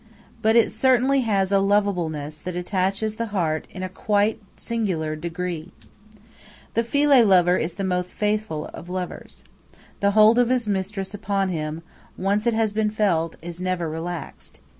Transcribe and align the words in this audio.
But 0.41 0.55
it 0.55 0.71
certainly 0.71 1.21
has 1.29 1.51
a 1.51 1.59
lovableness 1.59 2.39
that 2.39 2.55
attaches 2.55 3.13
the 3.17 3.27
heart 3.27 3.67
in 3.69 3.83
a 3.83 3.87
quite 3.87 4.41
singular 4.55 5.15
degree. 5.15 5.71
The 6.73 6.83
Philae 6.83 7.21
lover 7.21 7.55
is 7.55 7.73
the 7.75 7.83
most 7.83 8.09
faithful 8.09 8.65
of 8.73 8.89
lovers. 8.89 9.43
The 9.99 10.09
hold 10.17 10.39
of 10.39 10.49
his 10.49 10.67
mistress 10.67 11.13
upon 11.13 11.49
him, 11.49 11.83
once 12.17 12.47
it 12.47 12.55
has 12.55 12.73
been 12.73 12.89
felt, 12.89 13.35
is 13.43 13.61
never 13.61 13.87
relaxed. 13.87 14.57